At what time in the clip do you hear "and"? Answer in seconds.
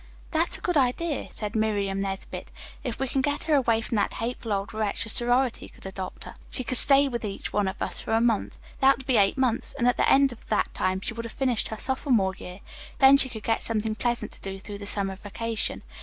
9.77-9.87